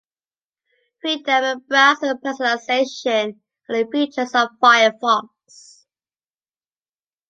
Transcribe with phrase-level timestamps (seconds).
[0.99, 3.37] Freedom and browser personalization
[3.69, 5.85] are the features of Firefox.